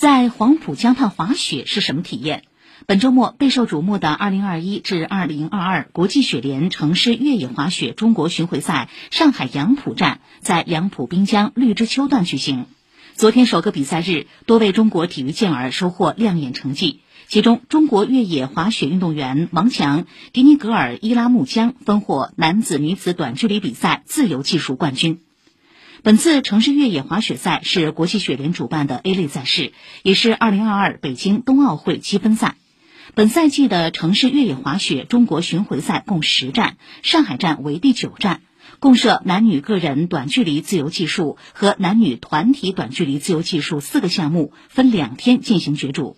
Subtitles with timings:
[0.00, 2.44] 在黄浦江畔滑雪是什么体验？
[2.86, 12.64] 本周末备受瞩目的2021至2022国际雪联城市越野滑雪中国巡回赛上海杨浦站在杨浦滨江绿之秋段举行。
[13.14, 17.00] 昨天首个比赛日，多位中国体育健儿收获亮眼成绩。
[17.28, 25.20] 其中，中国越野滑雪运动员王强、迪尼格尔伊拉木江分获男子、女子短距离比赛自由技术冠军。
[26.02, 32.56] 本次城市越野滑雪赛是国际雪联主办的 A 类赛事，也是2022北京冬奥会积分赛。
[33.14, 38.40] 本赛季的城市越野滑雪中国巡回赛共十站，上海站为第九站，
[38.78, 46.16] 共设男女个人短距离自由技术和男女团体短距离自由技术四个项目，分两天进行角逐。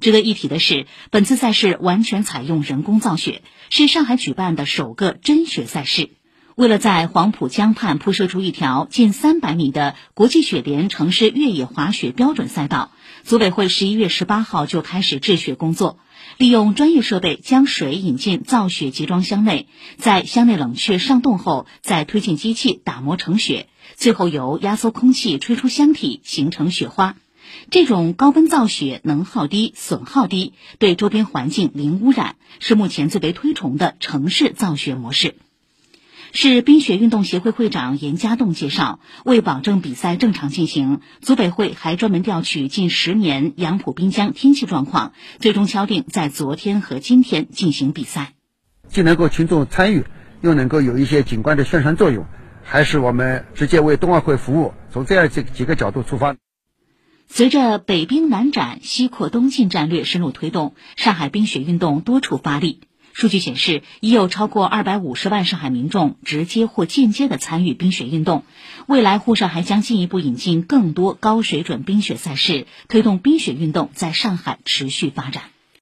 [0.00, 6.08] 值得一提的是，本次赛事完全采用人工造雪，是上海举办的首个真雪赛事。
[6.54, 12.90] 为了在黄浦江畔铺设出一条近三百米的国际雪联城市越野滑雪标准赛道，
[13.24, 15.98] 组委会十一月十八号就开始制雪工作，
[16.36, 27.16] 利用专业设备将水引进造雪集装箱内，在箱内冷却上冻后，再推进机器打磨成雪，最后由压缩空气吹出箱体，形成雪花。
[27.70, 35.34] 这种高温造雪能耗低、损耗低，对周边环境零污染，是目前最为推崇的城市造雪模式。
[36.34, 48.32] 市冰雪运动协会会长严家栋介绍，为保证比赛正常进行，组委会还专门调取近十年杨浦滨江天气状况，最终敲定在昨天和今天进行比赛。
[48.88, 50.06] 既能够群众参与，
[50.40, 52.24] 又能够有一些景观的宣传作用，
[52.62, 54.72] 还是我们直接为冬奥会服务。
[54.90, 56.36] 从这样几几个角度出发。
[57.28, 62.80] 随着北冰南展、西扩东进战略深入推动，上海冰雪运动多处发力。
[63.12, 68.42] 数据显示，已有超过二百五十万上海民众直接或间接的参与冰雪运动。
[68.86, 75.51] 未来，沪上还将进一步引进更多高水准冰雪赛事，推动冰雪运动在上海持续发展。